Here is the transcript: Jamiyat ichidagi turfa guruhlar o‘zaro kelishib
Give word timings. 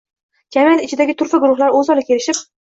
Jamiyat 0.55 0.81
ichidagi 0.85 1.15
turfa 1.19 1.41
guruhlar 1.45 1.77
o‘zaro 1.81 2.07
kelishib 2.09 2.43